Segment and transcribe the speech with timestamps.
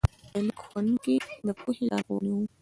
[0.33, 1.15] د لیک ښوونکي
[1.45, 2.43] د پوهې لارښوونکي وو.